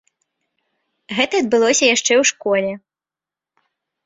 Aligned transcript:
Гэта 1.17 1.33
адбылося 1.43 1.85
яшчэ 1.95 2.13
ў 2.21 2.31
школе. 2.31 2.71